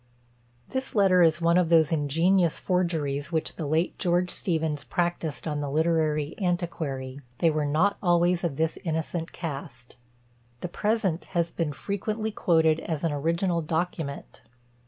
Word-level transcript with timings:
This 0.69 0.95
letter 0.95 1.21
is 1.21 1.41
one 1.41 1.59
of 1.59 1.69
those 1.69 1.91
ingenious 1.91 2.57
forgeries 2.57 3.31
which 3.31 3.55
the 3.55 3.67
late 3.67 3.99
George 3.99 4.31
Steevens 4.31 4.83
practised 4.83 5.47
on 5.47 5.61
the 5.61 5.69
literary 5.69 6.33
antiquary; 6.39 7.21
they 7.37 7.51
were 7.51 7.67
not 7.67 7.97
always 8.01 8.43
of 8.43 8.55
this 8.55 8.79
innocent 8.83 9.31
cast. 9.31 9.97
The 10.61 10.69
present 10.69 11.25
has 11.37 11.51
been 11.51 11.71
frequently 11.71 12.31
quoted 12.31 12.79
as 12.79 13.03
an 13.03 13.11
original 13.11 13.61
document. 13.61 14.41